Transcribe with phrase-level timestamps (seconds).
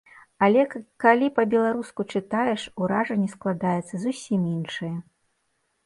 [0.45, 0.61] Але
[1.05, 4.95] калі па-беларуску чытаеш, уражанне складаецца зусім іншае!